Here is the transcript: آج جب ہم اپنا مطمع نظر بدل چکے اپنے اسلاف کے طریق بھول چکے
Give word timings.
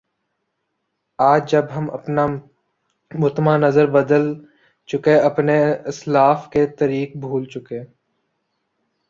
آج 1.19 1.51
جب 1.51 1.65
ہم 1.75 1.89
اپنا 1.91 2.25
مطمع 3.11 3.55
نظر 3.57 3.89
بدل 3.91 4.33
چکے 4.89 5.15
اپنے 5.21 5.57
اسلاف 5.85 6.49
کے 6.49 6.65
طریق 6.79 7.15
بھول 7.17 7.45
چکے 7.45 7.81